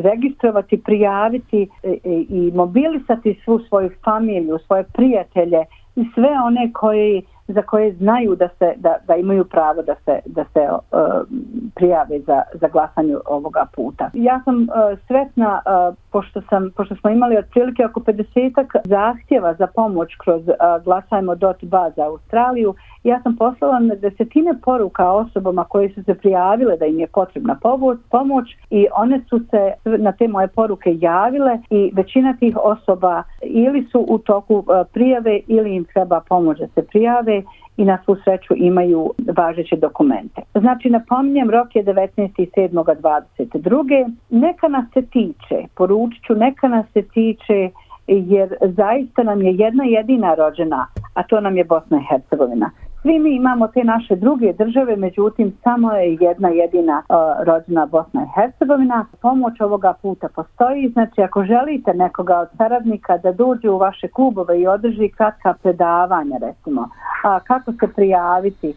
registrovati, 0.00 0.82
prijaviti 0.82 1.68
e, 1.82 1.88
e, 1.88 1.96
i 2.28 2.52
mobilisati 2.54 3.40
svu 3.44 3.58
svoju 3.58 3.90
familiju, 4.04 4.58
svoje 4.66 4.84
prijatelje 4.84 5.64
i 5.96 6.04
sve 6.14 6.28
one 6.44 6.72
koji 6.72 7.22
za 7.48 7.62
koje 7.62 7.92
znaju 7.94 8.36
da 8.36 8.48
se 8.48 8.72
da, 8.76 8.96
da 9.06 9.16
imaju 9.16 9.44
pravo 9.44 9.82
da 9.82 9.94
se 10.04 10.20
da 10.26 10.44
se 10.52 10.60
e, 10.60 10.70
prijave 11.74 12.20
za 12.20 12.42
za 12.54 12.68
glasanje 12.68 13.16
ovoga 13.26 13.66
puta. 13.74 14.10
Ja 14.14 14.40
sam 14.44 14.62
e, 14.62 14.66
sretna 15.06 15.62
e, 15.66 15.94
pošto 16.16 16.40
sam 16.50 16.70
pošto 16.76 16.96
smo 16.96 17.10
imali 17.10 17.36
otprilike 17.36 17.86
oko 17.86 18.00
50 18.00 18.64
zahtjeva 18.84 19.54
za 19.54 19.66
pomoć 19.66 20.08
kroz 20.18 20.42
uh, 20.48 20.54
glasajmo.ba 20.84 21.90
za 21.96 22.04
Australiju 22.04 22.74
ja 23.04 23.20
sam 23.22 23.36
poslala 23.36 23.78
na 23.78 23.94
desetine 23.94 24.54
poruka 24.62 25.10
osobama 25.10 25.64
koje 25.64 25.88
su 25.94 26.02
se 26.04 26.14
prijavile 26.14 26.76
da 26.76 26.86
im 26.86 27.00
je 27.00 27.06
potrebna 27.06 27.58
pomoć 28.10 28.46
i 28.70 28.86
one 28.96 29.20
su 29.28 29.40
se 29.50 29.72
na 29.98 30.12
te 30.12 30.28
moje 30.28 30.48
poruke 30.48 30.96
javile 31.00 31.58
i 31.70 31.90
većina 31.94 32.36
tih 32.40 32.56
osoba 32.62 33.22
ili 33.42 33.86
su 33.92 34.04
u 34.08 34.18
toku 34.18 34.64
prijave 34.92 35.40
ili 35.46 35.76
im 35.76 35.84
treba 35.84 36.20
pomoć 36.28 36.58
da 36.58 36.66
se 36.66 36.82
prijave 36.86 37.42
i 37.76 37.84
na 37.84 37.98
svu 38.04 38.16
sreću 38.24 38.54
imaju 38.56 39.12
važeće 39.36 39.76
dokumente. 39.76 40.42
Znači, 40.54 40.90
napominjem, 40.90 41.50
rok 41.50 41.76
je 41.76 41.84
19.7.22. 41.84 44.12
Neka 44.30 44.68
nas 44.68 44.84
se 44.94 45.02
tiče, 45.02 45.64
poručit 45.74 46.24
ću, 46.24 46.34
neka 46.34 46.68
nas 46.68 46.86
se 46.92 47.02
tiče 47.02 47.70
jer 48.06 48.54
zaista 48.60 49.22
nam 49.22 49.42
je 49.42 49.54
jedna 49.54 49.84
jedina 49.84 50.34
rođena, 50.34 50.86
a 51.14 51.22
to 51.22 51.40
nam 51.40 51.56
je 51.56 51.64
Bosna 51.64 51.98
i 51.98 52.04
Hercegovina. 52.10 52.70
Svi 53.06 53.18
mi 53.18 53.36
imamo 53.36 53.68
te 53.68 53.84
naše 53.84 54.16
druge 54.16 54.52
države, 54.52 54.96
međutim 54.96 55.52
samo 55.64 55.92
je 55.92 56.16
jedna 56.20 56.48
jedina 56.48 57.02
uh, 57.08 57.46
rođena 57.46 57.86
Bosna 57.86 58.22
i 58.22 58.32
Hercegovina. 58.34 59.06
Pomoć 59.22 59.60
ovoga 59.60 59.94
puta 60.02 60.28
postoji, 60.34 60.88
znači 60.88 61.22
ako 61.22 61.44
želite 61.44 61.94
nekoga 61.94 62.38
od 62.38 62.48
saradnika 62.56 63.18
da 63.18 63.32
dođe 63.32 63.70
u 63.70 63.78
vaše 63.78 64.08
klubove 64.08 64.60
i 64.60 64.66
održi 64.66 65.08
kratka 65.08 65.54
predavanja 65.62 66.38
recimo, 66.40 66.88
a 67.24 67.40
kako 67.40 67.72
se 67.72 67.86
prijaviti, 67.94 68.74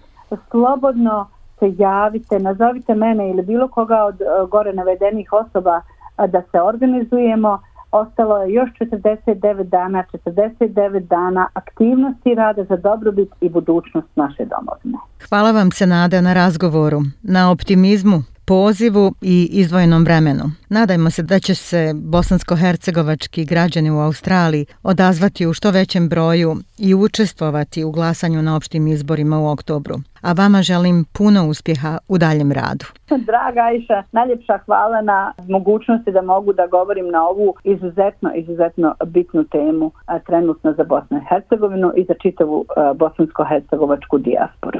slobodno 0.52 1.28
se 1.60 1.74
javite, 1.78 2.40
nazovite 2.40 2.96
mene 2.96 3.30
ili 3.30 3.42
bilo 3.42 3.68
koga 3.68 4.04
od 4.04 4.22
uh, 4.22 4.50
gore 4.50 4.74
navedenih 4.74 5.34
osoba 5.34 5.82
uh, 6.18 6.26
da 6.28 6.42
se 6.42 6.62
organizujemo 6.62 7.60
ostalo 7.92 8.38
je 8.38 8.54
još 8.54 8.70
49 8.80 9.64
dana, 9.64 10.04
49 10.14 11.00
dana 11.00 11.48
aktivnosti 11.54 12.36
rada 12.36 12.64
za 12.64 12.78
dobrobit 12.78 13.30
i 13.42 13.50
budućnost 13.50 14.08
naše 14.16 14.46
domovine. 14.46 14.98
Hvala 15.30 15.52
vam 15.52 15.72
se 15.72 15.88
Nada 15.88 16.22
na 16.22 16.34
razgovoru, 16.34 17.02
na 17.24 17.52
optimizmu, 17.52 18.24
pozivu 18.50 19.14
i 19.22 19.50
izdvojenom 19.52 20.04
vremenu. 20.04 20.44
Nadajmo 20.70 21.10
se 21.10 21.24
da 21.24 21.40
će 21.40 21.56
se 21.56 21.94
bosansko-hercegovački 21.96 23.46
građani 23.46 23.92
u 23.92 24.00
Australiji 24.00 24.66
odazvati 24.84 25.48
u 25.48 25.54
što 25.54 25.72
većem 25.72 26.10
broju 26.10 26.56
i 26.78 26.96
učestvovati 26.96 27.84
u 27.84 27.92
glasanju 27.92 28.42
na 28.42 28.56
opštim 28.56 28.88
izborima 28.88 29.40
u 29.40 29.48
oktobru. 29.48 29.96
A 30.22 30.34
vama 30.34 30.62
želim 30.62 31.06
puno 31.18 31.48
uspjeha 31.48 31.98
u 32.08 32.18
daljem 32.18 32.52
radu. 32.52 32.86
Draga 33.30 33.62
Aisha, 33.62 34.04
najljepša 34.12 34.58
hvala 34.66 35.02
na 35.02 35.34
mogućnosti 35.48 36.12
da 36.12 36.22
mogu 36.22 36.54
da 36.54 36.68
govorim 36.68 37.08
na 37.10 37.24
ovu 37.24 37.54
izuzetno, 37.64 38.32
izuzetno 38.36 38.96
bitnu 39.06 39.44
temu 39.44 39.92
a, 40.06 40.20
trenutno 40.20 40.74
za 40.74 40.84
Bosnu 40.84 41.18
i 41.18 41.26
Hercegovinu 41.30 41.92
i 41.96 42.06
za 42.08 42.14
čitavu 42.22 42.66
bosansko-hercegovačku 42.96 44.18
dijasporu. 44.18 44.80